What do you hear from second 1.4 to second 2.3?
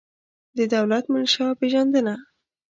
پېژندنه